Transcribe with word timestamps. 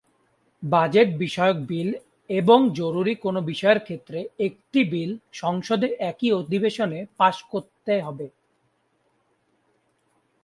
Budget 0.63 1.09
বিষয়ক 1.17 1.57
bill 1.69 1.89
এবং 2.29 2.59
জরুরী 2.75 3.13
কোনো 3.15 3.39
বিষয়ের 3.41 3.79
ক্ষেত্রে, 3.79 4.19
একটি 4.39 4.79
বিল 4.91 5.11
সংসদে 5.33 5.87
একই 6.11 6.29
অধিবেশনে 6.31 6.99
পাস 7.19 7.35
করতে 7.51 7.93
হবে। 8.01 8.27